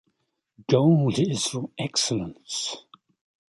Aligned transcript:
Gold 0.67 1.19
is 1.19 1.45
for 1.45 1.69
excellence. 1.77 2.75